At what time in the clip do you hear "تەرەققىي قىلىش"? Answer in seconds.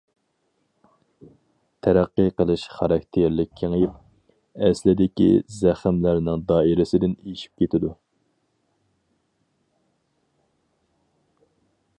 1.87-2.63